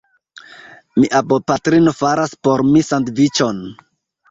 Mia 1.03 1.21
bopatrino 1.33 1.95
faras 2.01 2.35
por 2.49 2.65
mi 2.73 2.85
sandviĉon. 2.91 3.65